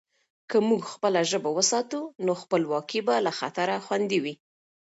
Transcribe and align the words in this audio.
که 0.49 0.57
موږ 0.69 0.81
خپله 0.93 1.19
ژبه 1.31 1.49
وساتو، 1.57 2.01
نو 2.25 2.31
خپلواکي 2.41 2.99
به 3.07 3.15
له 3.25 3.31
خطره 3.39 3.75
خوندي 3.85 4.19
وي. 4.23 4.33